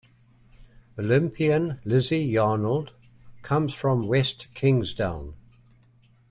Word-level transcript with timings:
Olympian 0.97 1.79
Lizzy 1.85 2.27
Yarnold 2.33 2.89
comes 3.43 3.75
from 3.75 4.07
West 4.07 4.47
Kingsdown. 4.55 5.35